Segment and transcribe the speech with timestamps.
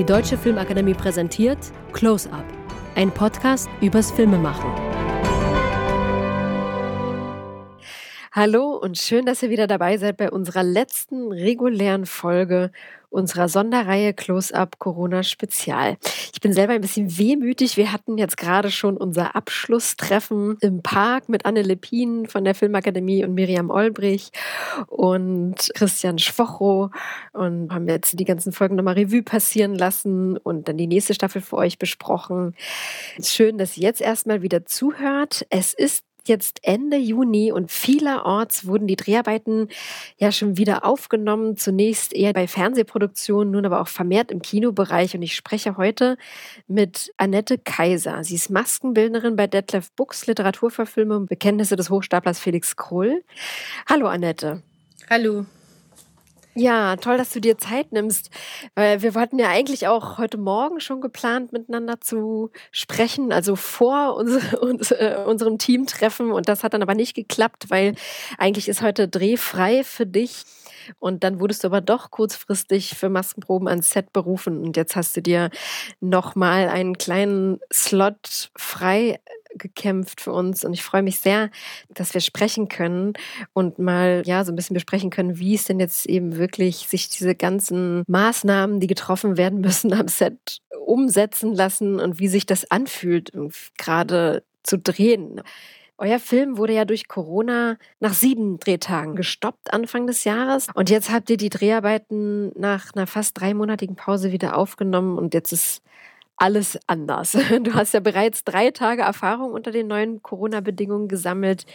[0.00, 1.58] Die Deutsche Filmakademie präsentiert
[1.92, 2.46] Close Up,
[2.94, 4.99] ein Podcast übers Filmemachen.
[8.32, 12.70] Hallo und schön, dass ihr wieder dabei seid bei unserer letzten regulären Folge
[13.08, 15.96] unserer Sonderreihe Close-Up Corona Spezial.
[16.32, 17.76] Ich bin selber ein bisschen wehmütig.
[17.76, 23.24] Wir hatten jetzt gerade schon unser Abschlusstreffen im Park mit Anne Lepin von der Filmakademie
[23.24, 24.30] und Miriam Olbrich
[24.86, 26.90] und Christian Schwocho
[27.32, 31.42] und haben jetzt die ganzen Folgen nochmal Revue passieren lassen und dann die nächste Staffel
[31.42, 32.54] für euch besprochen.
[33.20, 35.44] Schön, dass ihr jetzt erstmal wieder zuhört.
[35.50, 39.68] Es ist jetzt Ende Juni und vielerorts wurden die Dreharbeiten
[40.18, 41.56] ja schon wieder aufgenommen.
[41.56, 45.14] Zunächst eher bei Fernsehproduktionen, nun aber auch vermehrt im Kinobereich.
[45.14, 46.16] Und ich spreche heute
[46.66, 48.24] mit Annette Kaiser.
[48.24, 53.22] Sie ist Maskenbildnerin bei Detlef Books Literaturverfilmung Bekenntnisse des Hochstaplers Felix Krull.
[53.88, 54.62] Hallo Annette.
[55.08, 55.46] Hallo.
[56.54, 58.28] Ja, toll, dass du dir Zeit nimmst,
[58.74, 64.16] weil wir wollten ja eigentlich auch heute Morgen schon geplant, miteinander zu sprechen, also vor
[64.16, 67.94] uns, uns, äh, unserem Teamtreffen und das hat dann aber nicht geklappt, weil
[68.36, 70.42] eigentlich ist heute drehfrei für dich.
[70.98, 75.16] Und dann wurdest du aber doch kurzfristig für Maskenproben ans Set berufen und jetzt hast
[75.16, 75.50] du dir
[76.00, 79.20] nochmal einen kleinen Slot frei
[79.56, 81.50] gekämpft für uns und ich freue mich sehr,
[81.88, 83.14] dass wir sprechen können
[83.52, 87.08] und mal ja so ein bisschen besprechen können, wie es denn jetzt eben wirklich sich
[87.08, 92.70] diese ganzen Maßnahmen, die getroffen werden müssen am Set umsetzen lassen und wie sich das
[92.70, 93.32] anfühlt,
[93.78, 95.40] gerade zu drehen.
[96.02, 100.68] Euer Film wurde ja durch Corona nach sieben Drehtagen gestoppt Anfang des Jahres.
[100.72, 105.52] Und jetzt habt ihr die Dreharbeiten nach einer fast dreimonatigen Pause wieder aufgenommen und jetzt
[105.52, 105.82] ist
[106.40, 107.36] alles anders.
[107.62, 111.66] Du hast ja bereits drei Tage Erfahrung unter den neuen Corona-Bedingungen gesammelt.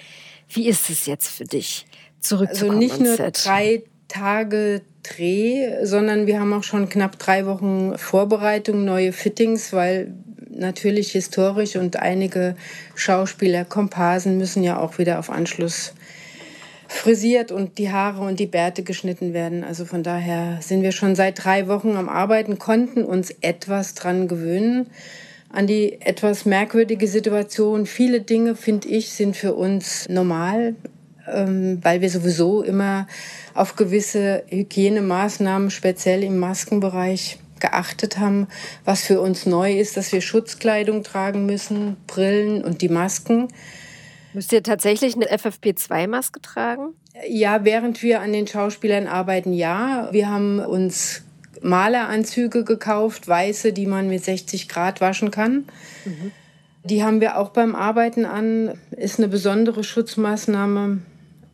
[0.50, 1.86] Wie ist es jetzt für dich,
[2.20, 2.82] zurückzukommen?
[2.82, 8.84] Also nicht nur drei Tage Dreh, sondern wir haben auch schon knapp drei Wochen Vorbereitung,
[8.86, 10.14] neue Fittings, weil
[10.50, 12.56] natürlich historisch und einige
[12.96, 15.94] Schauspieler, Komparsen müssen ja auch wieder auf Anschluss
[16.96, 19.64] frisiert und die Haare und die Bärte geschnitten werden.
[19.64, 24.28] Also von daher sind wir schon seit drei Wochen am Arbeiten, konnten uns etwas dran
[24.28, 24.88] gewöhnen
[25.56, 27.86] an die etwas merkwürdige Situation.
[27.86, 30.76] Viele Dinge, finde ich, sind für uns normal,
[31.32, 33.08] ähm, weil wir sowieso immer
[33.54, 38.48] auf gewisse Hygienemaßnahmen, speziell im Maskenbereich, geachtet haben.
[38.84, 43.48] Was für uns neu ist, dass wir Schutzkleidung tragen müssen, Brillen und die Masken.
[44.36, 46.94] Müsst ihr tatsächlich eine FFP2-Maske tragen?
[47.30, 50.10] Ja, während wir an den Schauspielern arbeiten, ja.
[50.12, 51.24] Wir haben uns
[51.62, 55.64] Maleranzüge gekauft, weiße, die man mit 60 Grad waschen kann.
[56.04, 56.32] Mhm.
[56.84, 58.78] Die haben wir auch beim Arbeiten an.
[58.92, 61.00] Ist eine besondere Schutzmaßnahme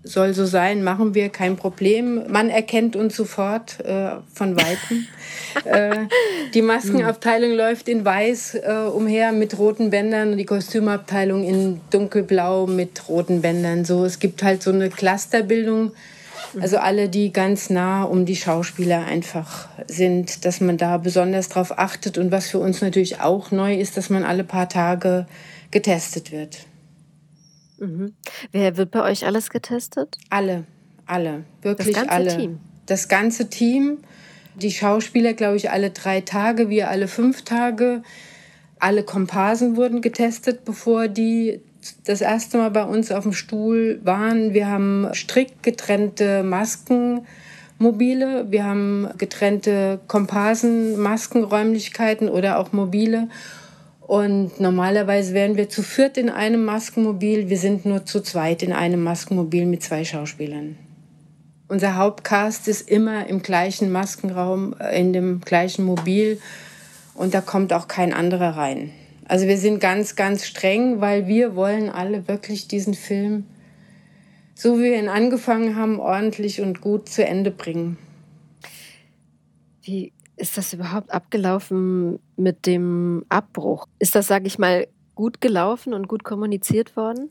[0.03, 2.23] soll so sein, machen wir, kein Problem.
[2.27, 5.07] Man erkennt uns sofort äh, von Weitem.
[5.65, 6.07] äh,
[6.53, 12.65] die Maskenabteilung läuft in weiß äh, umher mit roten Bändern und die Kostümabteilung in dunkelblau
[12.65, 13.85] mit roten Bändern.
[13.85, 15.91] So, es gibt halt so eine Clusterbildung.
[16.59, 21.77] Also alle, die ganz nah um die Schauspieler einfach sind, dass man da besonders drauf
[21.77, 22.17] achtet.
[22.17, 25.27] Und was für uns natürlich auch neu ist, dass man alle paar Tage
[25.69, 26.65] getestet wird.
[27.81, 28.13] Mhm.
[28.51, 30.17] Wer wird bei euch alles getestet?
[30.29, 30.65] Alle,
[31.07, 32.37] alle, wirklich das ganze alle.
[32.37, 32.59] Team.
[32.85, 33.97] Das ganze Team.
[34.55, 38.03] Die Schauspieler, glaube ich, alle drei Tage, wir alle fünf Tage.
[38.79, 41.61] Alle Komparsen wurden getestet, bevor die
[42.03, 44.53] das erste Mal bei uns auf dem Stuhl waren.
[44.53, 53.27] Wir haben strikt getrennte Maskenmobile, wir haben getrennte Komparsen, Maskenräumlichkeiten oder auch mobile.
[54.01, 57.49] Und normalerweise wären wir zu viert in einem Maskenmobil.
[57.49, 60.75] Wir sind nur zu zweit in einem Maskenmobil mit zwei Schauspielern.
[61.67, 66.41] Unser Hauptcast ist immer im gleichen Maskenraum, äh, in dem gleichen Mobil.
[67.13, 68.91] Und da kommt auch kein anderer rein.
[69.25, 73.45] Also wir sind ganz, ganz streng, weil wir wollen alle wirklich diesen Film,
[74.55, 77.97] so wie wir ihn angefangen haben, ordentlich und gut zu Ende bringen.
[79.83, 83.87] Wie ist das überhaupt abgelaufen mit dem Abbruch?
[83.99, 87.29] Ist das, sage ich mal, gut gelaufen und gut kommuniziert worden?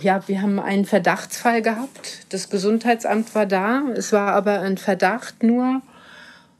[0.00, 2.26] Ja, wir haben einen Verdachtsfall gehabt.
[2.30, 3.82] Das Gesundheitsamt war da.
[3.94, 5.82] Es war aber ein Verdacht nur.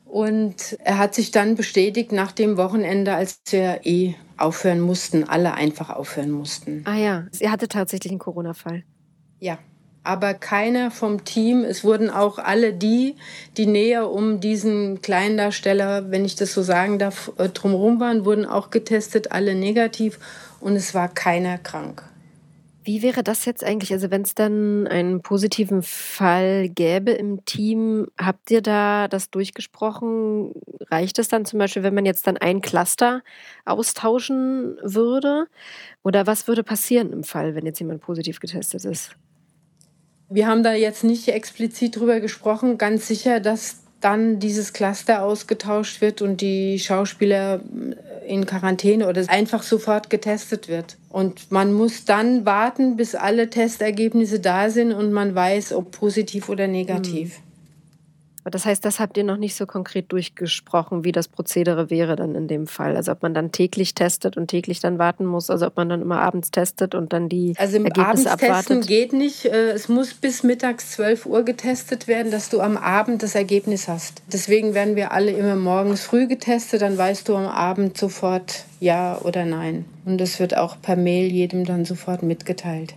[0.04, 5.54] Und er hat sich dann bestätigt nach dem Wochenende, als wir eh aufhören mussten, alle
[5.54, 6.82] einfach aufhören mussten.
[6.84, 8.84] Ah ja, ihr hatte tatsächlich einen Corona-Fall.
[9.40, 9.58] Ja
[10.04, 11.64] aber keiner vom Team.
[11.64, 13.16] Es wurden auch alle die,
[13.56, 18.44] die näher um diesen Kleindarsteller, wenn ich das so sagen darf, äh, drumherum waren, wurden
[18.44, 20.18] auch getestet, alle negativ
[20.60, 22.04] und es war keiner krank.
[22.86, 23.94] Wie wäre das jetzt eigentlich?
[23.94, 30.52] Also wenn es dann einen positiven Fall gäbe im Team, habt ihr da das durchgesprochen?
[30.90, 33.22] Reicht es dann zum Beispiel, wenn man jetzt dann ein Cluster
[33.64, 35.46] austauschen würde?
[36.02, 39.16] Oder was würde passieren im Fall, wenn jetzt jemand positiv getestet ist?
[40.28, 42.78] Wir haben da jetzt nicht explizit drüber gesprochen.
[42.78, 47.60] Ganz sicher, dass dann dieses Cluster ausgetauscht wird und die Schauspieler
[48.26, 50.98] in Quarantäne oder einfach sofort getestet wird.
[51.08, 56.50] Und man muss dann warten, bis alle Testergebnisse da sind und man weiß, ob positiv
[56.50, 57.38] oder negativ.
[57.38, 57.43] Mhm.
[58.50, 62.34] Das heißt, das habt ihr noch nicht so konkret durchgesprochen, wie das Prozedere wäre dann
[62.34, 62.96] in dem Fall.
[62.96, 66.02] Also ob man dann täglich testet und täglich dann warten muss, also ob man dann
[66.02, 68.66] immer abends testet und dann die also im Ergebnisse abends abwartet.
[68.66, 69.46] Testen geht nicht.
[69.46, 73.88] Äh, es muss bis mittags 12 Uhr getestet werden, dass du am Abend das Ergebnis
[73.88, 74.22] hast.
[74.32, 79.18] Deswegen werden wir alle immer morgens früh getestet, dann weißt du am Abend sofort ja
[79.22, 79.86] oder nein.
[80.04, 82.94] Und das wird auch per Mail jedem dann sofort mitgeteilt.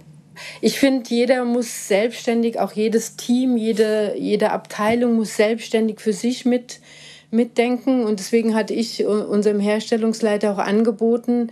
[0.62, 6.46] Ich finde, jeder muss selbstständig, auch jedes Team, jede, jede Abteilung muss selbstständig für sich
[6.46, 6.80] mit,
[7.32, 8.04] mitdenken.
[8.04, 11.52] Und deswegen hatte ich unserem Herstellungsleiter auch angeboten,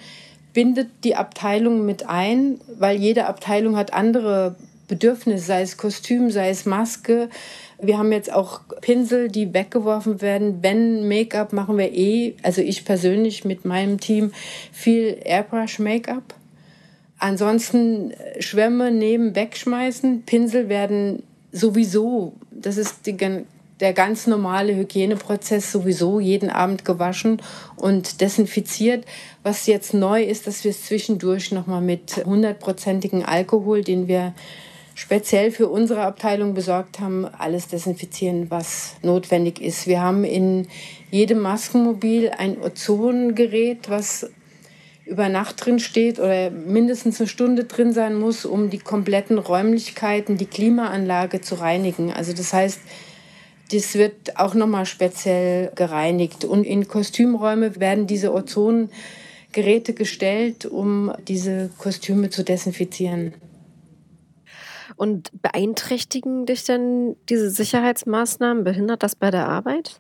[0.54, 4.56] bindet die Abteilung mit ein, weil jede Abteilung hat andere
[4.88, 7.30] Bedürfnisse, sei es Kostüm, sei es Maske.
[7.82, 10.60] Wir haben jetzt auch Pinsel, die weggeworfen werden.
[10.62, 14.32] Wenn Make-up machen wir eh, also ich persönlich mit meinem Team,
[14.72, 16.36] viel Airbrush-Make-up.
[17.20, 20.24] Ansonsten äh, Schwämme nehmen, wegschmeißen.
[20.24, 23.16] Pinsel werden sowieso, das ist die,
[23.80, 27.42] der ganz normale Hygieneprozess, sowieso jeden Abend gewaschen
[27.76, 29.06] und desinfiziert.
[29.44, 34.34] Was jetzt neu ist, dass wir es zwischendurch nochmal mit hundertprozentigem Alkohol, den wir
[34.96, 39.88] speziell für unsere Abteilung besorgt haben, alles desinfizieren, was notwendig ist.
[39.88, 40.68] Wir haben in
[41.12, 44.30] jedem Maskenmobil ein Ozongerät, was
[45.06, 50.38] über Nacht drin steht oder mindestens eine Stunde drin sein muss, um die kompletten Räumlichkeiten,
[50.38, 52.12] die Klimaanlage zu reinigen.
[52.12, 52.80] Also das heißt,
[53.72, 56.46] das wird auch nochmal speziell gereinigt.
[56.46, 63.34] Und in Kostümräume werden diese Ozongeräte gestellt, um diese Kostüme zu desinfizieren.
[64.96, 68.64] Und beeinträchtigen dich denn diese Sicherheitsmaßnahmen?
[68.64, 70.00] Behindert das bei der Arbeit?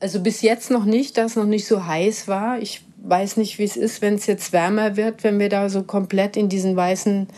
[0.00, 2.58] Also bis jetzt noch nicht, da es noch nicht so heiß war.
[2.60, 5.82] Ich weiß nicht, wie es ist, wenn es jetzt wärmer wird, wenn wir da so
[5.82, 7.28] komplett in diesen weißen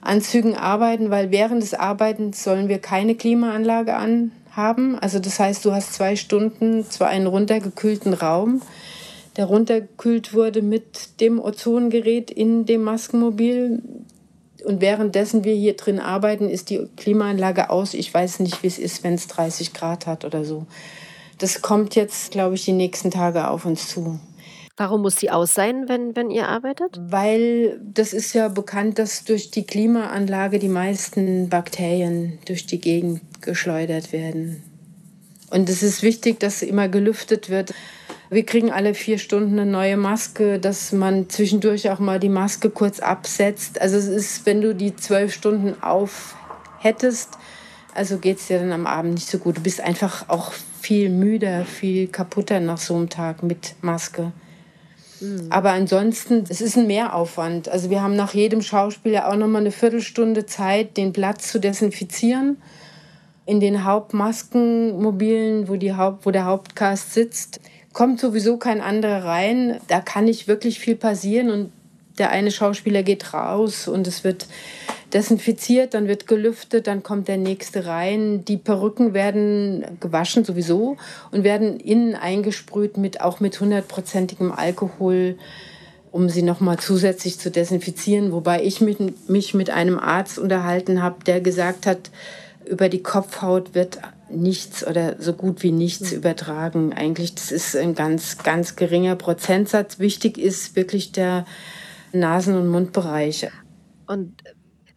[0.00, 4.98] Anzügen arbeiten, weil während des Arbeitens sollen wir keine Klimaanlage anhaben.
[4.98, 8.62] Also das heißt, du hast zwei Stunden zwar einen runtergekühlten Raum,
[9.36, 13.82] der runtergekühlt wurde mit dem Ozongerät in dem Maskenmobil.
[14.64, 17.94] Und währenddessen wir hier drin arbeiten, ist die Klimaanlage aus.
[17.94, 20.66] Ich weiß nicht, wie es ist, wenn es 30 Grad hat oder so.
[21.38, 24.20] Das kommt jetzt, glaube ich, die nächsten Tage auf uns zu.
[24.76, 26.98] Warum muss sie aus sein, wenn, wenn ihr arbeitet?
[26.98, 33.20] Weil das ist ja bekannt, dass durch die Klimaanlage die meisten Bakterien durch die Gegend
[33.42, 34.62] geschleudert werden.
[35.50, 37.74] Und es ist wichtig, dass immer gelüftet wird.
[38.30, 42.70] Wir kriegen alle vier Stunden eine neue Maske, dass man zwischendurch auch mal die Maske
[42.70, 43.78] kurz absetzt.
[43.78, 46.34] Also es ist, wenn du die zwölf Stunden auf
[46.78, 47.36] hättest,
[47.94, 49.58] also geht es dir dann am Abend nicht so gut.
[49.58, 54.32] Du bist einfach auch viel müder, viel kaputter nach so einem Tag mit Maske.
[55.22, 55.46] Mhm.
[55.50, 57.68] Aber ansonsten, es ist ein Mehraufwand.
[57.68, 61.60] Also wir haben nach jedem Schauspieler auch noch mal eine Viertelstunde Zeit, den Platz zu
[61.60, 62.58] desinfizieren.
[63.46, 67.60] In den Hauptmaskenmobilen, wo, die Haupt, wo der Hauptcast sitzt,
[67.92, 69.78] kommt sowieso kein anderer rein.
[69.88, 71.72] Da kann nicht wirklich viel passieren und
[72.18, 74.46] der eine Schauspieler geht raus und es wird
[75.12, 78.44] desinfiziert, dann wird gelüftet, dann kommt der nächste rein.
[78.44, 80.96] Die Perücken werden gewaschen sowieso
[81.30, 85.36] und werden innen eingesprüht mit auch mit hundertprozentigem Alkohol,
[86.10, 88.32] um sie nochmal zusätzlich zu desinfizieren.
[88.32, 92.10] Wobei ich mit, mich mit einem Arzt unterhalten habe, der gesagt hat,
[92.64, 93.98] über die Kopfhaut wird
[94.30, 96.18] nichts oder so gut wie nichts mhm.
[96.18, 96.92] übertragen.
[96.92, 99.98] Eigentlich, das ist ein ganz, ganz geringer Prozentsatz.
[99.98, 101.44] Wichtig ist wirklich der
[102.12, 103.48] Nasen- und Mundbereich.
[104.06, 104.42] Und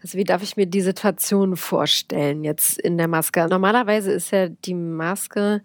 [0.05, 3.47] also wie darf ich mir die Situation vorstellen jetzt in der Maske?
[3.49, 5.63] Normalerweise ist ja die Maske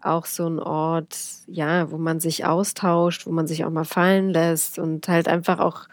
[0.00, 4.30] auch so ein Ort, ja, wo man sich austauscht, wo man sich auch mal fallen
[4.30, 5.88] lässt und halt einfach auch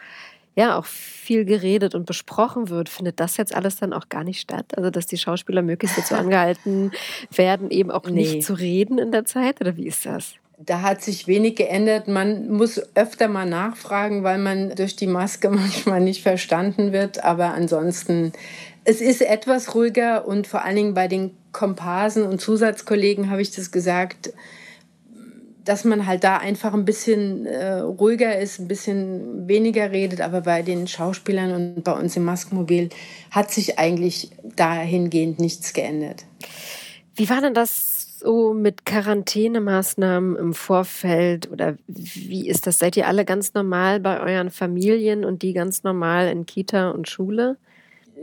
[0.54, 4.40] ja auch viel geredet und besprochen wird, findet das jetzt alles dann auch gar nicht
[4.40, 4.78] statt?
[4.78, 6.92] Also dass die Schauspieler möglichst dazu angehalten
[7.32, 8.12] werden, eben auch nee.
[8.12, 9.62] nicht zu reden in der Zeit?
[9.62, 10.36] Oder wie ist das?
[10.60, 12.08] Da hat sich wenig geändert.
[12.08, 17.24] Man muss öfter mal nachfragen, weil man durch die Maske manchmal nicht verstanden wird.
[17.24, 18.34] Aber ansonsten,
[18.84, 23.52] es ist etwas ruhiger und vor allen Dingen bei den Komparsen und Zusatzkollegen habe ich
[23.52, 24.34] das gesagt.
[25.64, 30.22] dass man halt da einfach ein bisschen äh, ruhiger ist, ein bisschen weniger redet.
[30.22, 32.90] Aber bei den Schauspielern und bei uns im Maskenmobil
[33.32, 36.24] hat sich eigentlich dahingehend nichts geändert.
[37.16, 41.52] Wie war denn das so mit Quarantänemaßnahmen im Vorfeld?
[41.52, 42.80] Oder wie ist das?
[42.80, 47.08] Seid ihr alle ganz normal bei euren Familien und die ganz normal in Kita und
[47.08, 47.58] Schule?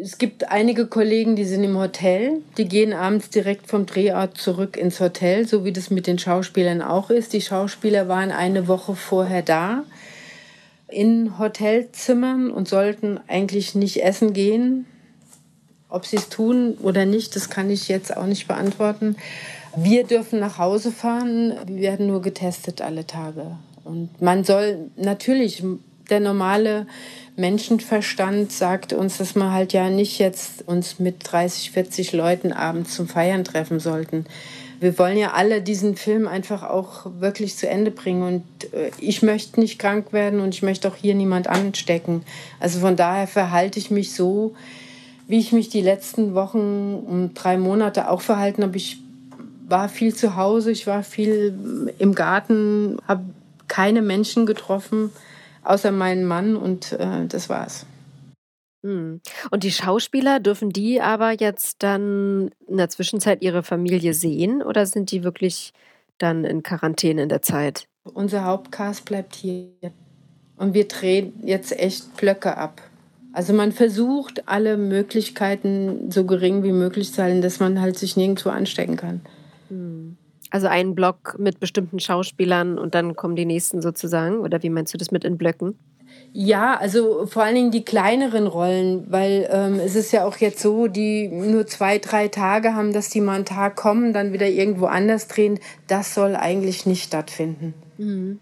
[0.01, 2.43] es gibt einige Kollegen, die sind im Hotel.
[2.59, 6.83] Die gehen abends direkt vom Drehort zurück ins Hotel, so wie das mit den Schauspielern
[6.83, 7.33] auch ist.
[7.33, 9.85] Die Schauspieler waren eine Woche vorher da
[10.89, 14.87] in Hotelzimmern und sollten eigentlich nicht essen gehen.
[15.89, 19.17] Ob sie es tun oder nicht, das kann ich jetzt auch nicht beantworten.
[19.77, 21.55] Wir dürfen nach Hause fahren.
[21.67, 23.57] Wir werden nur getestet alle Tage.
[23.85, 25.63] Und man soll natürlich
[26.11, 26.87] der normale
[27.37, 32.95] Menschenverstand sagt uns, dass wir halt ja nicht jetzt uns mit 30, 40 Leuten abends
[32.95, 34.27] zum Feiern treffen sollten.
[34.81, 39.23] Wir wollen ja alle diesen Film einfach auch wirklich zu Ende bringen und äh, ich
[39.23, 42.23] möchte nicht krank werden und ich möchte auch hier niemand anstecken.
[42.61, 44.55] Also von daher verhalte ich mich so,
[45.27, 48.77] wie ich mich die letzten Wochen und drei Monate auch verhalten habe.
[48.77, 48.99] Ich
[49.67, 53.25] war viel zu Hause, ich war viel im Garten, habe
[53.69, 55.11] keine Menschen getroffen
[55.65, 57.87] außer meinen Mann und äh, das war's.
[58.83, 59.21] Hm.
[59.51, 64.87] Und die Schauspieler, dürfen die aber jetzt dann in der Zwischenzeit ihre Familie sehen oder
[64.87, 65.73] sind die wirklich
[66.19, 67.89] dann in Quarantäne in der Zeit?
[68.05, 69.71] Unser Hauptcast bleibt hier.
[70.57, 72.83] Und wir drehen jetzt echt Blöcke ab.
[73.33, 78.17] Also man versucht, alle Möglichkeiten so gering wie möglich zu halten, dass man halt sich
[78.17, 79.23] nirgendwo anstecken kann.
[80.51, 84.39] Also einen Block mit bestimmten Schauspielern und dann kommen die nächsten sozusagen?
[84.39, 85.77] Oder wie meinst du das mit in Blöcken?
[86.33, 90.61] Ja, also vor allen Dingen die kleineren Rollen, weil ähm, es ist ja auch jetzt
[90.61, 94.49] so, die nur zwei, drei Tage haben, dass die mal einen Tag kommen, dann wieder
[94.49, 95.61] irgendwo anders drehen.
[95.87, 97.75] Das soll eigentlich nicht stattfinden.
[97.99, 98.41] Mhm.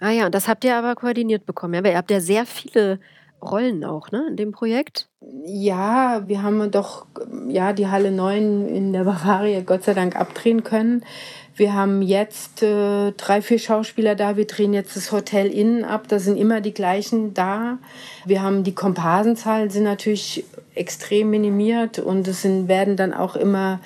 [0.00, 1.84] Ah ja, und das habt ihr aber koordiniert bekommen, ja?
[1.84, 2.98] Weil ihr habt ja sehr viele
[3.44, 5.08] Rollen auch, ne, in dem Projekt?
[5.46, 7.06] Ja, wir haben doch
[7.48, 11.04] ja die Halle 9 in der Bavaria Gott sei Dank abdrehen können.
[11.56, 14.36] Wir haben jetzt äh, drei, vier Schauspieler da.
[14.36, 16.08] Wir drehen jetzt das Hotel innen ab.
[16.08, 17.78] Da sind immer die gleichen da.
[18.24, 23.78] Wir haben die Komparsenzahlen sind natürlich extrem minimiert und es sind, werden dann auch immer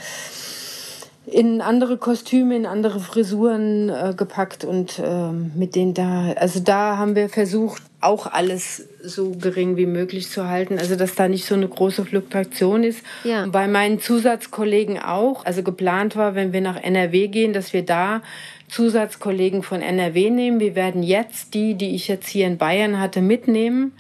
[1.29, 6.97] in andere Kostüme, in andere Frisuren äh, gepackt und äh, mit denen da, also da
[6.97, 11.45] haben wir versucht, auch alles so gering wie möglich zu halten, also dass da nicht
[11.45, 13.03] so eine große Fluktuation ist.
[13.25, 13.45] Ja.
[13.45, 17.85] Und bei meinen Zusatzkollegen auch, also geplant war, wenn wir nach NRW gehen, dass wir
[17.85, 18.23] da
[18.69, 20.61] Zusatzkollegen von NRW nehmen.
[20.61, 23.93] Wir werden jetzt die, die ich jetzt hier in Bayern hatte, mitnehmen,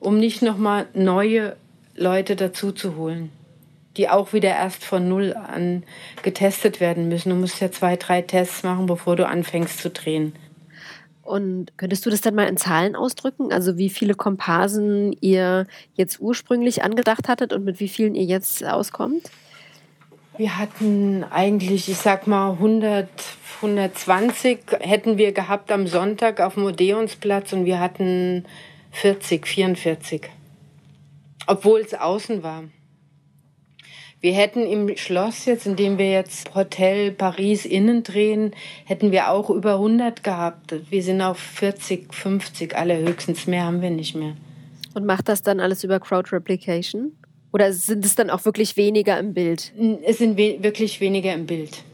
[0.00, 1.56] um nicht nochmal neue
[1.94, 3.30] Leute dazu zu holen
[3.96, 5.82] die auch wieder erst von Null an
[6.22, 7.30] getestet werden müssen.
[7.30, 10.34] Du musst ja zwei, drei Tests machen, bevor du anfängst zu drehen.
[11.22, 13.52] Und könntest du das dann mal in Zahlen ausdrücken?
[13.52, 18.64] Also wie viele Komparsen ihr jetzt ursprünglich angedacht hattet und mit wie vielen ihr jetzt
[18.64, 19.30] auskommt?
[20.36, 23.08] Wir hatten eigentlich, ich sag mal, 100,
[23.56, 28.44] 120 hätten wir gehabt am Sonntag auf dem Odeonsplatz und wir hatten
[28.92, 30.28] 40, 44.
[31.46, 32.64] Obwohl es außen war.
[34.20, 38.54] Wir hätten im Schloss jetzt, in dem wir jetzt Hotel Paris innen drehen,
[38.84, 40.74] hätten wir auch über 100 gehabt.
[40.90, 43.46] Wir sind auf 40, 50 allerhöchstens.
[43.46, 44.34] Mehr haben wir nicht mehr.
[44.94, 47.12] Und macht das dann alles über Crowd Replication?
[47.52, 49.72] Oder sind es dann auch wirklich weniger im Bild?
[50.04, 51.84] Es sind we wirklich weniger im Bild.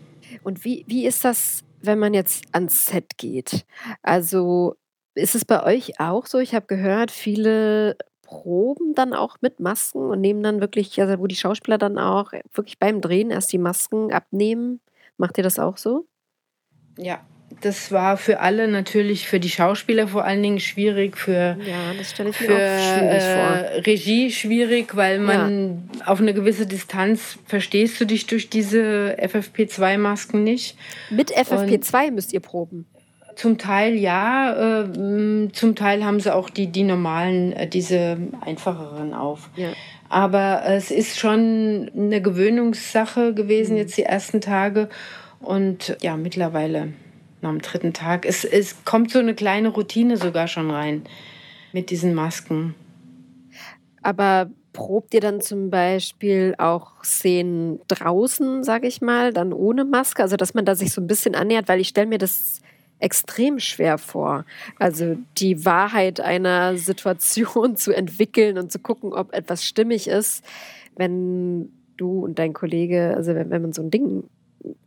[0.45, 3.65] Und wie, wie ist das, wenn man jetzt ans Set geht?
[4.03, 4.77] Also
[5.15, 6.39] ist es bei euch auch so?
[6.39, 7.97] Ich habe gehört, viele
[8.33, 12.33] proben dann auch mit Masken und nehmen dann wirklich, also wo die Schauspieler dann auch
[12.53, 14.81] wirklich beim Drehen erst die Masken abnehmen.
[15.19, 16.07] Macht ihr das auch so?
[16.99, 17.21] Ja,
[17.61, 22.29] das war für alle natürlich, für die Schauspieler vor allen Dingen schwierig, für, ja, für,
[22.29, 23.87] auch schwierig äh, vor.
[23.87, 26.07] Regie schwierig, weil man ja.
[26.07, 30.77] auf eine gewisse Distanz verstehst du dich durch diese FFP2-Masken nicht.
[31.11, 32.87] Mit FFP2 Und müsst ihr proben.
[33.35, 39.15] Zum Teil ja, äh, zum Teil haben sie auch die, die normalen, äh, diese einfacheren
[39.15, 39.51] auf.
[39.57, 39.71] Ja.
[40.09, 43.79] Aber es ist schon eine Gewöhnungssache gewesen, mhm.
[43.79, 44.89] jetzt die ersten Tage.
[45.41, 46.93] Und ja, mittlerweile,
[47.41, 51.03] am dritten Tag, es, es kommt so eine kleine Routine sogar schon rein
[51.73, 52.75] mit diesen Masken.
[54.03, 60.23] Aber probt ihr dann zum Beispiel auch Szenen draußen, sage ich mal, dann ohne Maske?
[60.23, 62.61] Also, dass man da sich so ein bisschen annähert, weil ich stelle mir das
[63.03, 64.45] extrem schwer vor.
[64.79, 70.45] Also die Wahrheit einer Situation zu entwickeln und zu gucken, ob etwas stimmig ist,
[70.97, 74.25] wenn du und dein Kollege, also wenn, wenn man so ein Ding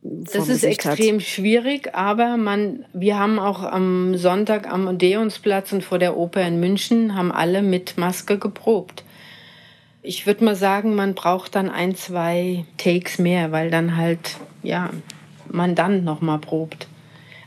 [0.01, 1.23] das ist extrem hat.
[1.23, 6.61] schwierig, aber man, wir haben auch am Sonntag am Odeonsplatz und vor der Oper in
[6.61, 9.03] München haben alle mit Maske geprobt.
[10.01, 14.91] Ich würde mal sagen, man braucht dann ein, zwei Takes mehr, weil dann halt, ja,
[15.51, 16.87] man dann nochmal probt.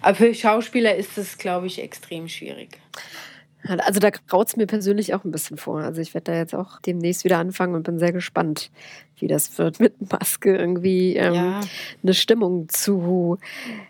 [0.01, 2.79] Aber für Schauspieler ist es, glaube ich, extrem schwierig.
[3.67, 5.81] Also da graut es mir persönlich auch ein bisschen vor.
[5.81, 8.71] Also ich werde da jetzt auch demnächst wieder anfangen und bin sehr gespannt,
[9.19, 11.61] wie das wird, mit Maske irgendwie ähm, ja.
[12.03, 13.39] eine Stimmung zu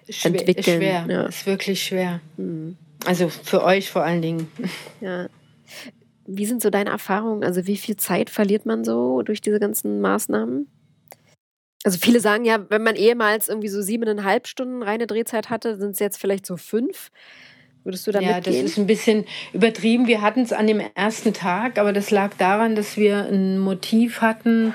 [0.08, 0.78] schwer, entwickeln.
[0.78, 1.22] Schwer, ja.
[1.26, 2.20] ist wirklich schwer.
[2.38, 2.76] Mhm.
[3.04, 4.48] Also für euch vor allen Dingen.
[5.00, 5.28] Ja.
[6.26, 7.44] Wie sind so deine Erfahrungen?
[7.44, 10.66] Also wie viel Zeit verliert man so durch diese ganzen Maßnahmen?
[11.88, 15.92] Also viele sagen ja, wenn man ehemals irgendwie so siebeneinhalb Stunden reine Drehzeit hatte, sind
[15.92, 17.10] es jetzt vielleicht so fünf.
[17.82, 20.06] Würdest du da Ja, das ist ein bisschen übertrieben.
[20.06, 24.20] Wir hatten es an dem ersten Tag, aber das lag daran, dass wir ein Motiv
[24.20, 24.74] hatten.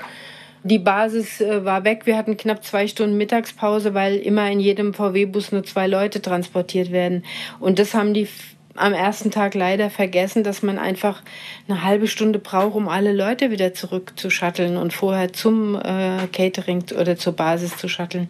[0.64, 2.00] Die Basis äh, war weg.
[2.04, 6.90] Wir hatten knapp zwei Stunden Mittagspause, weil immer in jedem VW-Bus nur zwei Leute transportiert
[6.90, 7.24] werden.
[7.60, 8.26] Und das haben die
[8.76, 11.22] am ersten Tag leider vergessen, dass man einfach
[11.68, 16.26] eine halbe Stunde braucht, um alle Leute wieder zurück zu shutteln und vorher zum äh,
[16.32, 18.28] Catering oder zur Basis zu shutteln.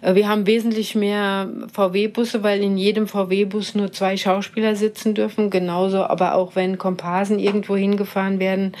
[0.00, 5.50] Äh, wir haben wesentlich mehr VW-Busse, weil in jedem VW-Bus nur zwei Schauspieler sitzen dürfen.
[5.50, 8.72] Genauso, aber auch wenn Komparsen irgendwo hingefahren werden,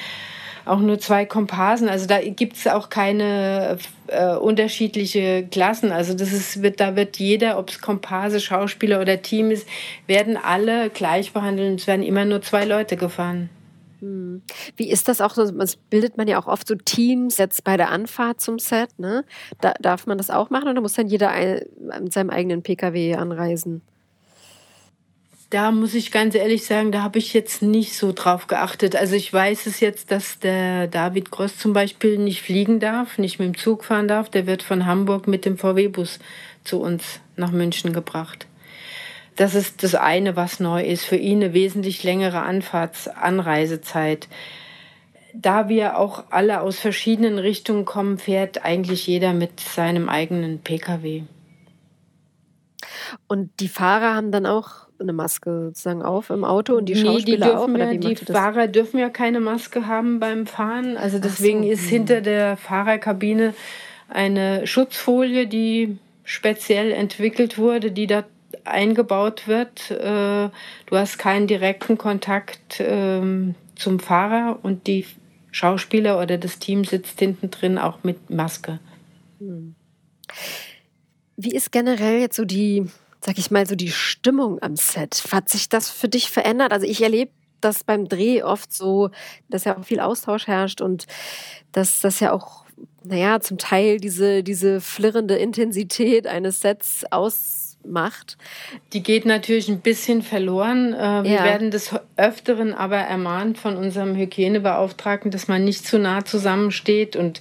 [0.66, 1.88] auch nur zwei Komparsen.
[1.88, 5.92] Also da gibt es auch keine äh, unterschiedliche Klassen.
[5.92, 9.66] Also das ist, wird, da wird jeder, ob es Komparse, Schauspieler oder Team ist,
[10.06, 11.80] werden alle gleich behandelt.
[11.80, 13.48] Es werden immer nur zwei Leute gefahren.
[14.00, 14.42] Hm.
[14.76, 15.50] Wie ist das auch so?
[15.50, 18.98] Das bildet man ja auch oft so Teams jetzt bei der Anfahrt zum Set.
[18.98, 19.24] Ne?
[19.60, 21.32] Da, darf man das auch machen oder muss dann jeder
[22.00, 23.82] mit seinem eigenen Pkw anreisen?
[25.50, 28.96] Da muss ich ganz ehrlich sagen, da habe ich jetzt nicht so drauf geachtet.
[28.96, 33.38] Also ich weiß es jetzt, dass der David Gross zum Beispiel nicht fliegen darf, nicht
[33.38, 34.28] mit dem Zug fahren darf.
[34.28, 36.18] Der wird von Hamburg mit dem VW-Bus
[36.64, 38.48] zu uns nach München gebracht.
[39.36, 41.04] Das ist das eine, was neu ist.
[41.04, 44.26] Für ihn eine wesentlich längere Anfahrts-, Anreisezeit.
[45.32, 51.22] Da wir auch alle aus verschiedenen Richtungen kommen, fährt eigentlich jeder mit seinem eigenen Pkw.
[53.28, 57.00] Und die Fahrer haben dann auch eine Maske sozusagen auf im Auto und die nee,
[57.00, 57.68] Schauspieler die auch?
[57.68, 60.96] Oder ja, die Fahrer dürfen ja keine Maske haben beim Fahren.
[60.96, 61.70] Also deswegen so.
[61.70, 61.88] ist hm.
[61.88, 63.54] hinter der Fahrerkabine
[64.08, 68.24] eine Schutzfolie, die speziell entwickelt wurde, die da
[68.64, 69.90] eingebaut wird.
[69.90, 70.48] Äh,
[70.86, 75.06] du hast keinen direkten Kontakt ähm, zum Fahrer und die
[75.50, 78.78] Schauspieler oder das Team sitzt hinten drin auch mit Maske.
[79.38, 79.74] Hm.
[81.36, 82.86] Wie ist generell jetzt so die,
[83.26, 85.24] sag ich mal, so die Stimmung am Set?
[85.32, 86.72] Hat sich das für dich verändert?
[86.72, 89.10] Also ich erlebe das beim Dreh oft so,
[89.48, 91.06] dass ja auch viel Austausch herrscht und
[91.72, 92.64] dass das ja auch,
[93.02, 98.36] naja, zum Teil diese, diese flirrende Intensität eines Sets aus macht.
[98.92, 100.92] Die geht natürlich ein bisschen verloren.
[100.92, 101.44] Äh, wir ja.
[101.44, 107.40] werden des Öfteren aber ermahnt von unserem Hygienebeauftragten, dass man nicht zu nah zusammensteht und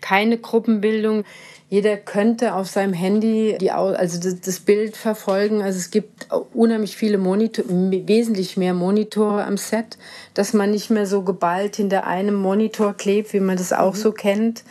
[0.00, 1.24] keine Gruppenbildung.
[1.72, 5.62] Jeder könnte auf seinem Handy die, also das Bild verfolgen.
[5.62, 9.96] Also es gibt unheimlich viele Monitor, wesentlich mehr Monitore am Set,
[10.34, 13.98] dass man nicht mehr so geballt hinter einem Monitor klebt, wie man das auch mhm.
[13.98, 14.64] so kennt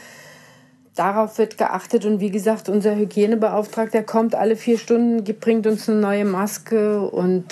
[0.93, 2.05] darauf wird geachtet.
[2.05, 7.45] Und wie gesagt, unser Hygienebeauftragter kommt alle vier Stunden, bringt uns eine neue Maske und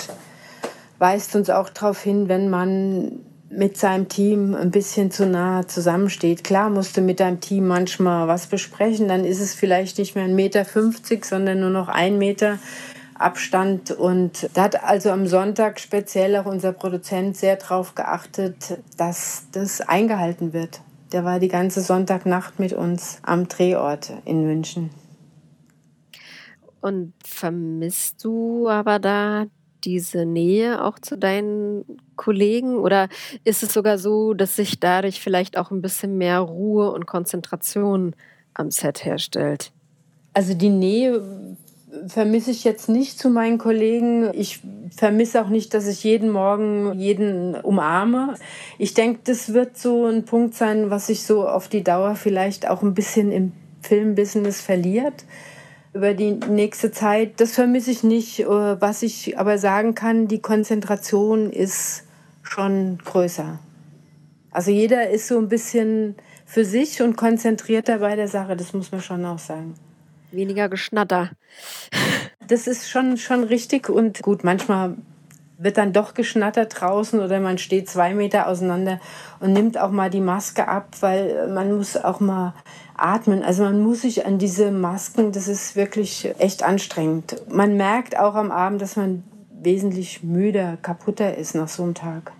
[0.99, 6.43] weist uns auch darauf hin, wenn man mit seinem Team ein bisschen zu nah zusammensteht.
[6.43, 10.25] Klar musst du mit deinem Team manchmal was besprechen, dann ist es vielleicht nicht mehr
[10.25, 12.59] ein Meter, fünfzig, sondern nur noch ein Meter
[13.15, 13.91] Abstand.
[13.91, 19.81] Und da hat also am Sonntag speziell auch unser Produzent sehr darauf geachtet, dass das
[19.81, 20.81] eingehalten wird.
[21.11, 24.91] Der war die ganze Sonntagnacht mit uns am Drehort in München.
[26.81, 29.47] Und vermisst du aber da
[29.83, 32.77] diese Nähe auch zu deinen Kollegen?
[32.77, 33.09] Oder
[33.43, 38.15] ist es sogar so, dass sich dadurch vielleicht auch ein bisschen mehr Ruhe und Konzentration
[38.53, 39.71] am Set herstellt?
[40.33, 41.57] Also die Nähe
[42.07, 44.31] vermisse ich jetzt nicht zu meinen Kollegen.
[44.33, 44.61] Ich
[44.95, 48.35] vermisse auch nicht, dass ich jeden Morgen jeden umarme.
[48.77, 52.67] Ich denke, das wird so ein Punkt sein, was sich so auf die Dauer vielleicht
[52.67, 55.25] auch ein bisschen im Filmbusiness verliert
[55.93, 57.39] über die nächste Zeit.
[57.39, 58.41] Das vermisse ich nicht.
[58.41, 58.45] Äh,
[58.81, 62.03] was ich aber sagen kann, die Konzentration ist
[62.43, 63.59] schon größer.
[64.51, 68.91] Also jeder ist so ein bisschen für sich und konzentrierter bei der Sache, das muss
[68.91, 69.75] man schon auch sagen.
[70.31, 71.29] Weniger Geschnatter.
[72.47, 74.95] Das ist schon, schon richtig und gut, manchmal
[75.59, 78.99] wird dann doch geschnattert draußen oder man steht zwei Meter auseinander
[79.41, 82.53] und nimmt auch mal die Maske ab, weil man muss auch mal
[82.95, 83.43] atmen.
[83.43, 87.35] Also man muss sich an diese Masken, das ist wirklich echt anstrengend.
[87.49, 92.31] Man merkt auch am Abend, dass man wesentlich müder, kaputter ist nach so einem Tag.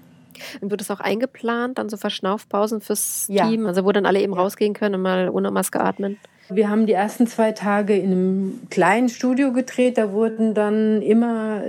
[0.62, 3.50] Und wird es auch eingeplant, dann so Verschnaufpausen fürs ja.
[3.50, 4.40] Team, also wo dann alle eben ja.
[4.40, 6.18] rausgehen können und mal ohne Maske atmen?
[6.52, 10.00] Wir haben die ersten zwei Tage in einem kleinen Studio gedreht.
[10.00, 11.62] Da wurden dann immer,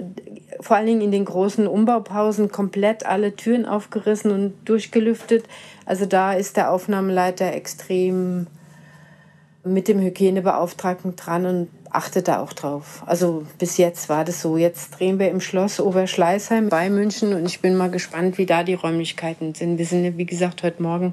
[0.58, 5.44] vor allen Dingen in den großen Umbaupausen, komplett alle Türen aufgerissen und durchgelüftet.
[5.84, 8.46] Also da ist der Aufnahmeleiter extrem
[9.64, 13.02] mit dem Hygienebeauftragten dran und achtet da auch drauf.
[13.04, 14.56] Also bis jetzt war das so.
[14.56, 18.62] Jetzt drehen wir im Schloss Oberschleißheim bei München und ich bin mal gespannt, wie da
[18.62, 19.76] die Räumlichkeiten sind.
[19.76, 21.12] Wir sind, wie gesagt, heute Morgen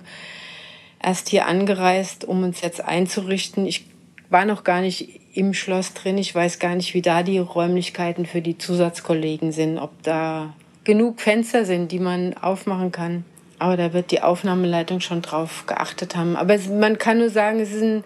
[1.01, 3.65] erst hier angereist, um uns jetzt einzurichten.
[3.65, 3.85] Ich
[4.29, 6.17] war noch gar nicht im Schloss drin.
[6.17, 11.21] Ich weiß gar nicht, wie da die Räumlichkeiten für die Zusatzkollegen sind, ob da genug
[11.21, 13.25] Fenster sind, die man aufmachen kann.
[13.59, 16.35] Aber da wird die Aufnahmeleitung schon drauf geachtet haben.
[16.35, 18.03] Aber man kann nur sagen, es sind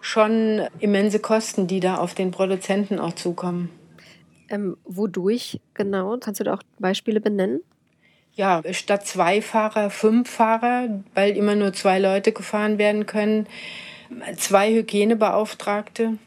[0.00, 3.70] schon immense Kosten, die da auf den Produzenten auch zukommen.
[4.48, 6.16] Ähm, wodurch genau?
[6.18, 7.60] Kannst du da auch Beispiele benennen?
[8.36, 13.46] Ja, statt zwei Fahrer fünf Fahrer, weil immer nur zwei Leute gefahren werden können,
[14.36, 16.18] zwei Hygienebeauftragte,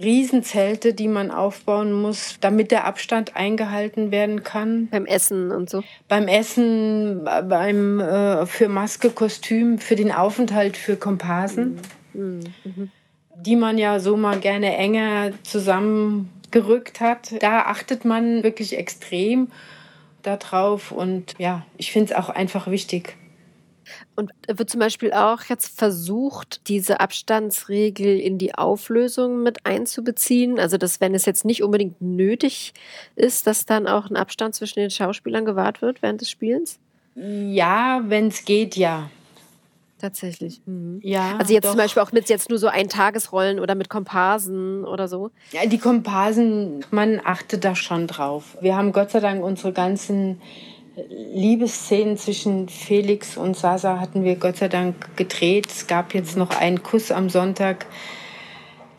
[0.00, 4.88] Riesenzelte, die man aufbauen muss, damit der Abstand eingehalten werden kann.
[4.88, 5.84] Beim Essen und so.
[6.08, 11.78] Beim Essen, beim äh, für Maske, Kostüm, für den Aufenthalt für Komparsen,
[12.14, 12.40] mhm.
[12.64, 12.90] Mhm.
[13.36, 17.40] die man ja so mal gerne enger zusammengerückt hat.
[17.40, 19.48] Da achtet man wirklich extrem
[20.22, 23.16] darauf und ja, ich finde es auch einfach wichtig.
[24.14, 30.58] Und wird zum Beispiel auch jetzt versucht, diese Abstandsregel in die Auflösung mit einzubeziehen?
[30.58, 32.72] Also, dass wenn es jetzt nicht unbedingt nötig
[33.16, 36.78] ist, dass dann auch ein Abstand zwischen den Schauspielern gewahrt wird während des Spielens?
[37.14, 39.10] Ja, wenn es geht, ja.
[40.02, 40.60] Tatsächlich.
[40.66, 40.98] Mhm.
[41.04, 41.36] Ja.
[41.38, 41.70] Also jetzt doch.
[41.70, 45.30] zum Beispiel auch mit jetzt nur so Eintagesrollen oder mit Komparsen oder so.
[45.52, 48.58] Ja, die Komparsen, man achtet da schon drauf.
[48.60, 50.40] Wir haben Gott sei Dank unsere ganzen
[51.08, 55.68] Liebesszenen zwischen Felix und Sasa hatten wir Gott sei Dank gedreht.
[55.68, 57.86] Es gab jetzt noch einen Kuss am Sonntag.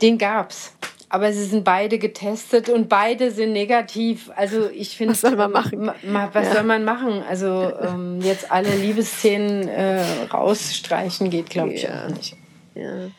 [0.02, 0.74] Den gab's.
[1.13, 4.32] Aber sie sind beide getestet und beide sind negativ.
[4.36, 5.13] Also ich finde.
[5.13, 5.91] Was soll man machen?
[6.34, 6.54] was ja.
[6.54, 7.21] soll man machen?
[7.30, 10.02] Also ähm, jetzt alle Liebesszenen äh,
[10.34, 12.06] rausstreichen geht, glaube ich, ja.
[12.06, 12.36] auch nicht.
[12.73, 13.12] Ja.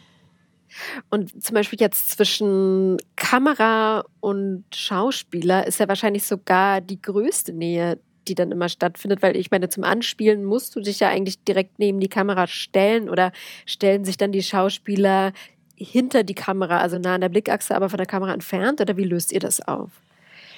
[1.09, 8.01] Und zum Beispiel jetzt zwischen Kamera und Schauspieler ist ja wahrscheinlich sogar die größte Nähe,
[8.27, 11.79] die dann immer stattfindet, weil ich meine, zum Anspielen musst du dich ja eigentlich direkt
[11.79, 13.31] neben die Kamera stellen oder
[13.67, 15.33] stellen sich dann die Schauspieler
[15.77, 18.81] hinter die Kamera, also nah an der Blickachse, aber von der Kamera entfernt?
[18.81, 19.91] Oder wie löst ihr das auf?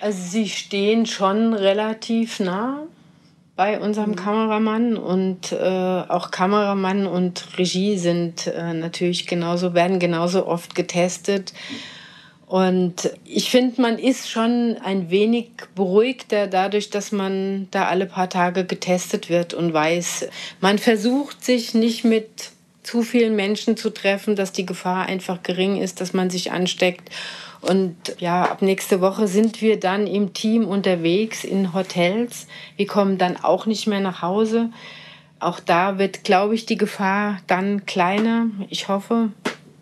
[0.01, 2.87] Also sie stehen schon relativ nah
[3.57, 4.17] bei unserem mhm.
[4.17, 11.55] Kameramann und äh, auch Kameramann und Regie sind äh, natürlich genauso, werden genauso oft getestet.
[12.47, 18.29] Und ich finde, man ist schon ein wenig beruhigter dadurch, dass man da alle paar
[18.29, 20.29] Tage getestet wird und weiß,
[20.61, 22.53] man versucht sich nicht mit
[22.87, 27.11] zu vielen Menschen zu treffen, dass die Gefahr einfach gering ist, dass man sich ansteckt.
[27.61, 32.47] Und ja, ab nächste Woche sind wir dann im Team unterwegs in Hotels.
[32.77, 34.71] Wir kommen dann auch nicht mehr nach Hause.
[35.41, 38.47] Auch da wird, glaube ich, die Gefahr dann kleiner.
[38.71, 39.33] Ich hoffe,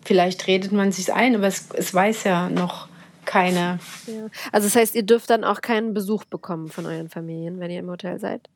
[0.03, 2.87] vielleicht redet man sich ein, aber es, es weiß ja noch
[3.25, 3.79] keiner.
[4.07, 4.27] Ja.
[4.51, 7.79] Also das heißt, ihr dürft dann auch keinen Besuch bekommen von euren Familien, wenn ihr
[7.79, 8.49] im Hotel seid?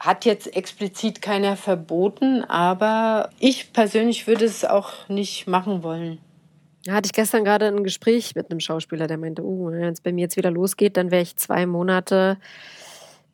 [0.00, 6.18] Hat jetzt explizit keiner verboten, aber ich persönlich würde es auch nicht machen wollen.
[6.84, 10.00] Da hatte ich gestern gerade ein Gespräch mit einem Schauspieler, der meinte, oh, wenn es
[10.00, 12.38] bei mir jetzt wieder losgeht, dann wäre ich zwei Monate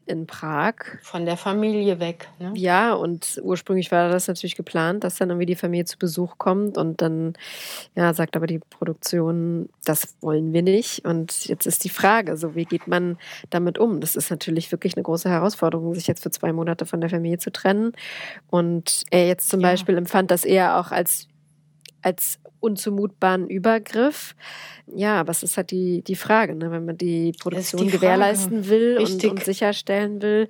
[0.07, 0.75] in Prag.
[1.03, 2.29] Von der Familie weg.
[2.38, 2.53] Ne?
[2.55, 6.79] Ja, und ursprünglich war das natürlich geplant, dass dann irgendwie die Familie zu Besuch kommt
[6.79, 7.35] und dann
[7.95, 11.05] ja, sagt aber die Produktion, das wollen wir nicht.
[11.05, 13.19] Und jetzt ist die Frage, so wie geht man
[13.51, 14.01] damit um?
[14.01, 17.38] Das ist natürlich wirklich eine große Herausforderung, sich jetzt für zwei Monate von der Familie
[17.38, 17.92] zu trennen.
[18.51, 19.71] Und er jetzt zum ja.
[19.71, 21.29] Beispiel empfand das eher auch als
[22.07, 24.37] als unzumutbaren Übergriff.
[24.95, 26.71] Ja, aber es ist halt die, die Frage, ne?
[26.71, 30.49] wenn man die Produktion die gewährleisten will und, und, sicherstellen will.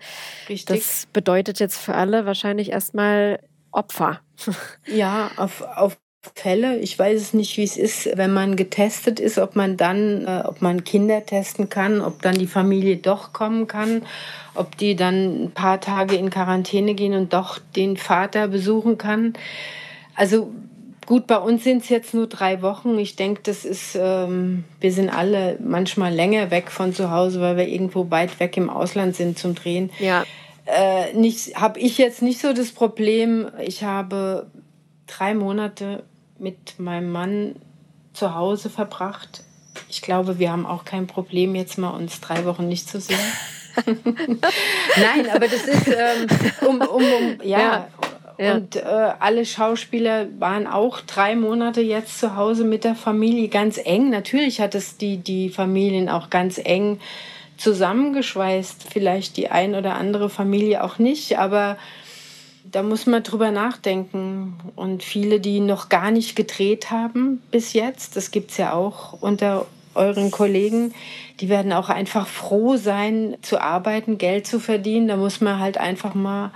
[0.50, 0.78] Richtig.
[0.78, 3.40] Das bedeutet jetzt für alle wahrscheinlich erstmal
[3.72, 4.20] Opfer.
[4.86, 5.96] Ja, auf, auf
[6.34, 6.78] Fälle.
[6.78, 10.42] Ich weiß es nicht, wie es ist, wenn man getestet ist, ob man dann, äh,
[10.44, 14.02] ob man Kinder testen kann, ob dann die Familie doch kommen kann,
[14.54, 19.34] ob die dann ein paar Tage in Quarantäne gehen und doch den Vater besuchen kann.
[20.14, 20.52] Also
[21.06, 22.98] Gut, bei uns sind es jetzt nur drei Wochen.
[22.98, 27.56] Ich denke, das ist, ähm, wir sind alle manchmal länger weg von zu Hause, weil
[27.56, 29.90] wir irgendwo weit weg im Ausland sind zum Drehen.
[30.00, 30.24] Ja.
[30.64, 33.48] Äh, nicht, habe ich jetzt nicht so das Problem.
[33.60, 34.50] Ich habe
[35.06, 36.02] drei Monate
[36.40, 37.54] mit meinem Mann
[38.12, 39.44] zu Hause verbracht.
[39.88, 43.18] Ich glaube, wir haben auch kein Problem, jetzt mal uns drei Wochen nicht zu sehen.
[44.96, 46.26] Nein, aber das ist ähm,
[46.66, 47.58] um, um, um ja.
[47.58, 47.88] ja.
[48.38, 48.54] Ja.
[48.54, 48.80] Und äh,
[49.18, 54.10] alle Schauspieler waren auch drei Monate jetzt zu Hause mit der Familie ganz eng.
[54.10, 57.00] Natürlich hat es die, die Familien auch ganz eng
[57.56, 58.86] zusammengeschweißt.
[58.90, 61.78] Vielleicht die ein oder andere Familie auch nicht, aber
[62.70, 64.58] da muss man drüber nachdenken.
[64.74, 69.14] Und viele, die noch gar nicht gedreht haben bis jetzt, das gibt es ja auch
[69.20, 70.92] unter euren Kollegen,
[71.40, 75.08] die werden auch einfach froh sein, zu arbeiten, Geld zu verdienen.
[75.08, 76.50] Da muss man halt einfach mal,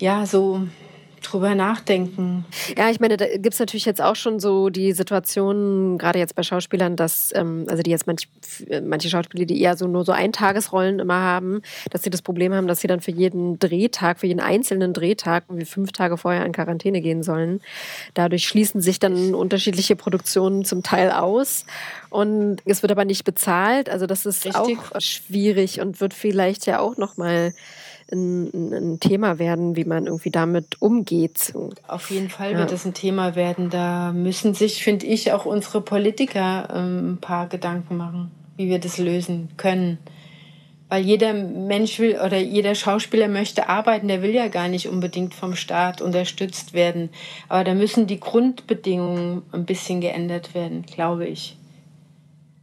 [0.00, 0.66] ja, so
[1.22, 2.44] drüber nachdenken.
[2.76, 6.34] Ja, ich meine, da gibt es natürlich jetzt auch schon so die Situation, gerade jetzt
[6.34, 8.28] bei Schauspielern, dass, ähm, also die jetzt manch,
[8.82, 12.66] manche Schauspieler, die eher so nur so Eintagesrollen immer haben, dass sie das Problem haben,
[12.66, 16.52] dass sie dann für jeden Drehtag, für jeden einzelnen Drehtag wie fünf Tage vorher in
[16.52, 17.60] Quarantäne gehen sollen.
[18.14, 21.66] Dadurch schließen sich dann unterschiedliche Produktionen zum Teil aus
[22.08, 23.90] und es wird aber nicht bezahlt.
[23.90, 24.78] Also das ist Richtig.
[24.78, 27.52] auch schwierig und wird vielleicht ja auch nochmal
[28.12, 31.52] ein, ein, Thema werden, wie man irgendwie damit umgeht.
[31.86, 33.70] Auf jeden Fall wird es ein Thema werden.
[33.70, 38.78] Da müssen sich, finde ich, auch unsere Politiker ähm, ein paar Gedanken machen, wie wir
[38.78, 39.98] das lösen können.
[40.88, 45.34] Weil jeder Mensch will oder jeder Schauspieler möchte arbeiten, der will ja gar nicht unbedingt
[45.34, 47.10] vom Staat unterstützt werden.
[47.48, 51.56] Aber da müssen die Grundbedingungen ein bisschen geändert werden, glaube ich.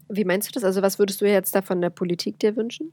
[0.10, 0.66] Wie meinst du das?
[0.66, 2.92] Also was würdest du jetzt da von der Politik dir wünschen?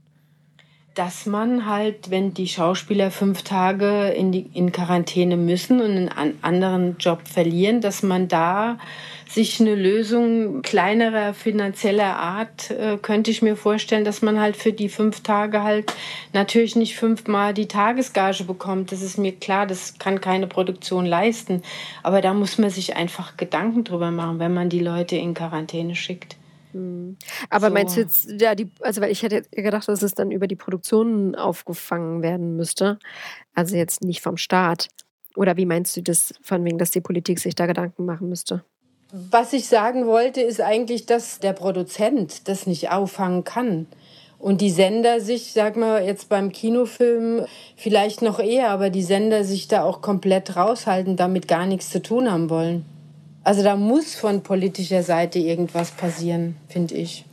[0.94, 6.38] Dass man halt, wenn die Schauspieler fünf Tage in, die, in Quarantäne müssen und einen
[6.42, 8.78] anderen Job verlieren, dass man da
[9.28, 14.72] sich eine Lösung kleinerer finanzieller Art, äh, könnte ich mir vorstellen, dass man halt für
[14.72, 15.92] die fünf Tage halt
[16.32, 18.92] natürlich nicht fünfmal die Tagesgage bekommt.
[18.92, 21.62] Das ist mir klar, das kann keine Produktion leisten.
[22.04, 25.96] Aber da muss man sich einfach Gedanken drüber machen, wenn man die Leute in Quarantäne
[25.96, 26.36] schickt.
[26.74, 27.16] Hm.
[27.48, 27.72] Aber so.
[27.72, 30.56] meinst du jetzt, ja, die, also weil ich hätte gedacht, dass es dann über die
[30.56, 32.98] Produktion aufgefangen werden müsste.
[33.54, 34.88] Also jetzt nicht vom Staat.
[35.36, 38.64] Oder wie meinst du das von wegen, dass die Politik sich da Gedanken machen müsste?
[39.30, 43.86] Was ich sagen wollte, ist eigentlich, dass der Produzent das nicht auffangen kann.
[44.38, 49.44] Und die Sender sich, sag mal, jetzt beim Kinofilm vielleicht noch eher, aber die Sender
[49.44, 52.84] sich da auch komplett raushalten, damit gar nichts zu tun haben wollen.
[53.44, 57.24] Also da muss von politischer Seite irgendwas passieren, finde ich.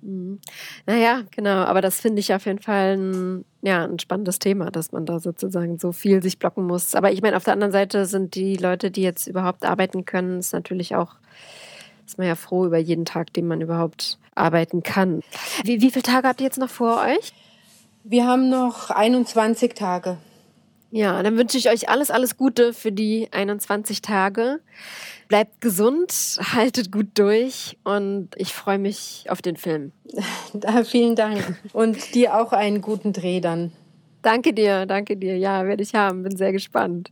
[0.00, 0.40] Mhm.
[0.86, 4.92] Naja, genau, aber das finde ich auf jeden Fall ein, ja, ein spannendes Thema, dass
[4.92, 6.94] man da sozusagen so viel sich blocken muss.
[6.94, 10.38] Aber ich meine, auf der anderen Seite sind die Leute, die jetzt überhaupt arbeiten können,
[10.38, 11.16] ist natürlich auch,
[12.06, 15.20] ist man ja froh über jeden Tag, den man überhaupt arbeiten kann.
[15.64, 17.32] Wie, wie viele Tage habt ihr jetzt noch vor euch?
[18.04, 20.18] Wir haben noch 21 Tage.
[20.90, 24.60] Ja, dann wünsche ich euch alles, alles Gute für die 21 Tage.
[25.28, 29.92] Bleibt gesund, haltet gut durch und ich freue mich auf den Film.
[30.54, 31.58] Da, vielen Dank.
[31.74, 33.72] Und dir auch einen guten Dreh dann.
[34.22, 35.36] Danke dir, danke dir.
[35.36, 36.22] Ja, werde ich haben.
[36.22, 37.10] Bin sehr gespannt.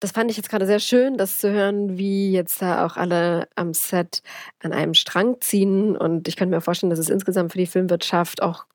[0.00, 3.48] Das fand ich jetzt gerade sehr schön, das zu hören, wie jetzt da auch alle
[3.56, 4.22] am Set
[4.60, 5.96] an einem Strang ziehen.
[5.96, 8.66] Und ich kann mir vorstellen, dass es insgesamt für die Filmwirtschaft auch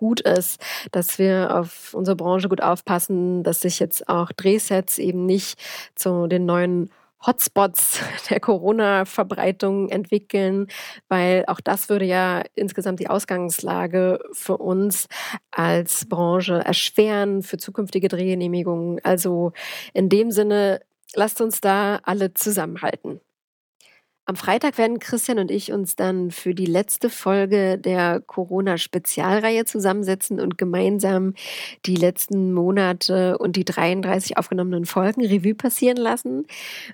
[0.00, 0.58] gut ist,
[0.92, 5.60] dass wir auf unsere Branche gut aufpassen, dass sich jetzt auch Drehsets eben nicht
[5.94, 6.88] zu den neuen
[7.26, 10.68] Hotspots der Corona-Verbreitung entwickeln,
[11.08, 15.06] weil auch das würde ja insgesamt die Ausgangslage für uns
[15.50, 19.00] als Branche erschweren für zukünftige Drehgenehmigungen.
[19.04, 19.52] Also
[19.92, 20.80] in dem Sinne,
[21.14, 23.20] lasst uns da alle zusammenhalten.
[24.30, 30.38] Am Freitag werden Christian und ich uns dann für die letzte Folge der Corona-Spezialreihe zusammensetzen
[30.38, 31.34] und gemeinsam
[31.84, 36.46] die letzten Monate und die 33 aufgenommenen Folgen Revue passieren lassen.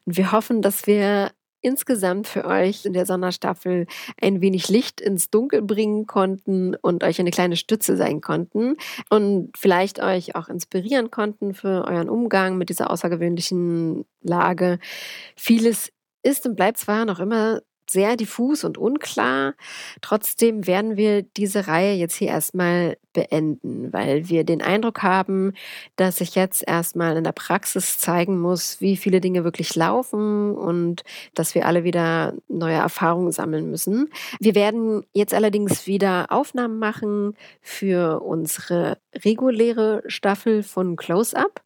[0.06, 3.86] Und wir hoffen, dass wir insgesamt für euch in der Sonderstaffel
[4.22, 8.76] ein wenig Licht ins Dunkel bringen konnten und euch eine kleine Stütze sein konnten
[9.10, 14.78] und vielleicht euch auch inspirieren konnten für euren Umgang mit dieser außergewöhnlichen Lage.
[15.34, 15.92] Vieles
[16.26, 19.54] ist und bleibt zwar noch immer sehr diffus und unklar.
[20.00, 25.52] Trotzdem werden wir diese Reihe jetzt hier erstmal beenden, weil wir den Eindruck haben,
[25.94, 31.02] dass sich jetzt erstmal in der Praxis zeigen muss, wie viele Dinge wirklich laufen und
[31.34, 34.10] dass wir alle wieder neue Erfahrungen sammeln müssen.
[34.40, 41.62] Wir werden jetzt allerdings wieder Aufnahmen machen für unsere reguläre Staffel von Close Up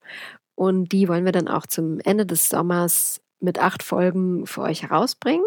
[0.54, 4.82] und die wollen wir dann auch zum Ende des Sommers mit acht Folgen für euch
[4.82, 5.44] herausbringen.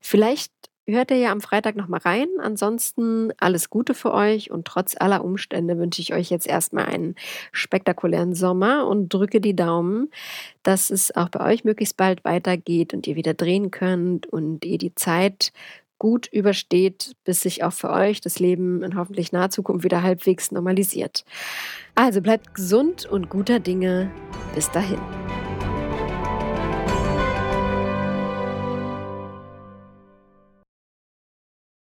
[0.00, 0.52] Vielleicht
[0.86, 2.28] hört ihr ja am Freitag noch mal rein.
[2.40, 7.14] Ansonsten alles Gute für euch und trotz aller Umstände wünsche ich euch jetzt erstmal einen
[7.52, 10.10] spektakulären Sommer und drücke die Daumen,
[10.62, 14.78] dass es auch bei euch möglichst bald weitergeht und ihr wieder drehen könnt und ihr
[14.78, 15.52] die Zeit
[15.98, 20.50] gut übersteht, bis sich auch für euch das Leben in hoffentlich naher Zukunft wieder halbwegs
[20.50, 21.24] normalisiert.
[21.94, 24.10] Also bleibt gesund und guter Dinge.
[24.54, 24.98] Bis dahin.